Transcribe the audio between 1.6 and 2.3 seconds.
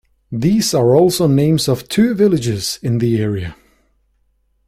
of two